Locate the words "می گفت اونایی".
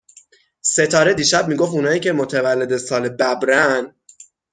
1.47-1.99